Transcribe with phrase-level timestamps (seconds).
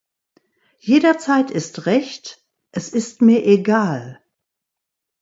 [0.79, 4.19] Jederzeit ist recht, es ist mir egal.